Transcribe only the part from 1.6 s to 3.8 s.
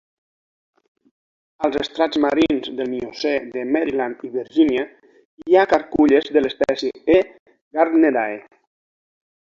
Als estrats marins del miocè de